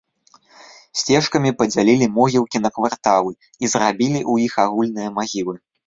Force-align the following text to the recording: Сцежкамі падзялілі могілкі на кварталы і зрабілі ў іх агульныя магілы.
Сцежкамі 1.01 1.51
падзялілі 1.59 2.09
могілкі 2.17 2.57
на 2.65 2.69
кварталы 2.81 3.31
і 3.45 3.65
зрабілі 3.75 4.19
ў 4.31 4.51
іх 4.51 4.61
агульныя 4.69 5.09
магілы. 5.21 5.55